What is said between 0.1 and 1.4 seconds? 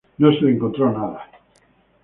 No se le encontró nada.